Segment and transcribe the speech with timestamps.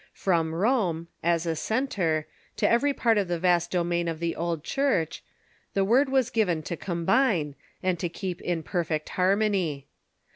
[0.15, 4.35] From Rome, as a centre, Catholic to every part of the vast domain of the
[4.35, 5.23] old Church,
[5.75, 9.85] "'"the word was given to combine, and to keep in perfect harmony.